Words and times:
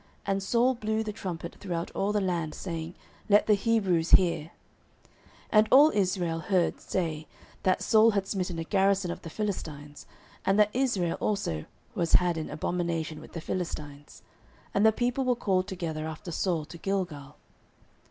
And 0.25 0.41
Saul 0.41 0.73
blew 0.73 1.03
the 1.03 1.13
trumpet 1.13 1.57
throughout 1.59 1.91
all 1.91 2.11
the 2.11 2.19
land, 2.19 2.55
saying, 2.55 2.95
Let 3.29 3.45
the 3.45 3.53
Hebrews 3.53 4.09
hear. 4.09 4.45
09:013:004 4.45 4.51
And 5.51 5.67
all 5.69 5.91
Israel 5.91 6.39
heard 6.39 6.81
say 6.81 7.27
that 7.61 7.83
Saul 7.83 8.09
had 8.09 8.25
smitten 8.25 8.57
a 8.57 8.63
garrison 8.63 9.11
of 9.11 9.21
the 9.21 9.29
Philistines, 9.29 10.07
and 10.43 10.57
that 10.57 10.71
Israel 10.75 11.17
also 11.19 11.65
was 11.93 12.13
had 12.13 12.35
in 12.35 12.49
abomination 12.49 13.21
with 13.21 13.33
the 13.33 13.41
Philistines. 13.41 14.23
And 14.73 14.83
the 14.87 14.91
people 14.91 15.23
were 15.23 15.35
called 15.35 15.67
together 15.67 16.07
after 16.07 16.31
Saul 16.31 16.65
to 16.65 16.79
Gilgal. 16.79 17.35